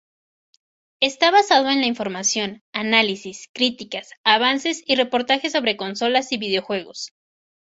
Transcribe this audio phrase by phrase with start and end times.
[0.99, 7.13] Está basado en la información, análisis, críticas, avances y reportajes sobre consolas y videojuegos.